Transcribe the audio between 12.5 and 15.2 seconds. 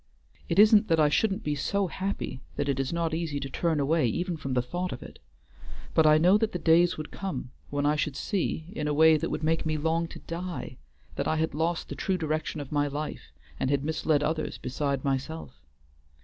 of my life and had misled others beside